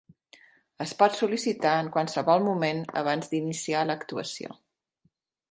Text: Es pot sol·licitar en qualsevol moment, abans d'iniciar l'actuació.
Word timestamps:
Es 0.85 0.93
pot 1.01 1.17
sol·licitar 1.17 1.73
en 1.81 1.91
qualsevol 1.97 2.47
moment, 2.47 2.81
abans 3.03 3.31
d'iniciar 3.35 3.85
l'actuació. 3.91 4.59